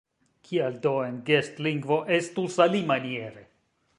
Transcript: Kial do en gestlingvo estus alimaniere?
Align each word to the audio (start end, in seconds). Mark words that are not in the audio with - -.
Kial 0.47 0.77
do 0.85 0.93
en 1.07 1.19
gestlingvo 1.27 1.99
estus 2.17 2.57
alimaniere? 2.69 3.47